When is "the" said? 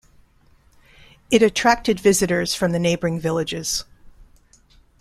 2.71-2.79